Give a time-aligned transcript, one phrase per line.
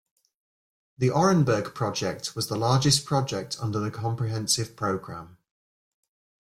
[0.97, 5.37] The Orenburg project was the largest project under the Comprehensive Program.